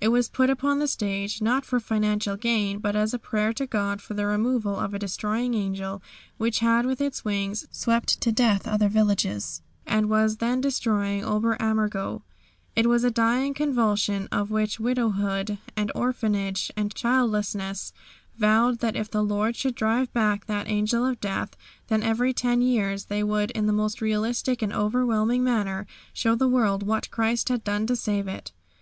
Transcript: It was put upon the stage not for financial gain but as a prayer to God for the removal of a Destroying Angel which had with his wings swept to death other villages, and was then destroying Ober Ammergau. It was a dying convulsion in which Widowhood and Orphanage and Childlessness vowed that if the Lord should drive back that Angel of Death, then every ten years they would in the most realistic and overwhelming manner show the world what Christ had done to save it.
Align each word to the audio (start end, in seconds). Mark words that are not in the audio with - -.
It 0.00 0.08
was 0.08 0.30
put 0.30 0.48
upon 0.48 0.78
the 0.78 0.88
stage 0.88 1.42
not 1.42 1.66
for 1.66 1.78
financial 1.78 2.34
gain 2.38 2.78
but 2.78 2.96
as 2.96 3.12
a 3.12 3.18
prayer 3.18 3.52
to 3.52 3.66
God 3.66 4.00
for 4.00 4.14
the 4.14 4.24
removal 4.24 4.74
of 4.78 4.94
a 4.94 4.98
Destroying 4.98 5.52
Angel 5.52 6.02
which 6.38 6.60
had 6.60 6.86
with 6.86 6.98
his 6.98 7.26
wings 7.26 7.66
swept 7.70 8.18
to 8.22 8.32
death 8.32 8.66
other 8.66 8.88
villages, 8.88 9.60
and 9.86 10.08
was 10.08 10.38
then 10.38 10.62
destroying 10.62 11.22
Ober 11.22 11.58
Ammergau. 11.60 12.22
It 12.74 12.86
was 12.86 13.04
a 13.04 13.10
dying 13.10 13.52
convulsion 13.52 14.28
in 14.32 14.38
which 14.48 14.80
Widowhood 14.80 15.58
and 15.76 15.92
Orphanage 15.94 16.72
and 16.74 16.94
Childlessness 16.94 17.92
vowed 18.34 18.78
that 18.78 18.96
if 18.96 19.10
the 19.10 19.22
Lord 19.22 19.56
should 19.56 19.74
drive 19.74 20.10
back 20.14 20.46
that 20.46 20.70
Angel 20.70 21.04
of 21.04 21.20
Death, 21.20 21.54
then 21.88 22.02
every 22.02 22.32
ten 22.32 22.62
years 22.62 23.04
they 23.04 23.22
would 23.22 23.50
in 23.50 23.66
the 23.66 23.74
most 23.74 24.00
realistic 24.00 24.62
and 24.62 24.72
overwhelming 24.72 25.44
manner 25.44 25.86
show 26.14 26.34
the 26.34 26.48
world 26.48 26.82
what 26.82 27.10
Christ 27.10 27.50
had 27.50 27.62
done 27.62 27.86
to 27.88 27.94
save 27.94 28.26
it. 28.26 28.52